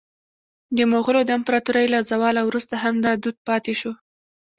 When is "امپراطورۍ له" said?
1.39-1.99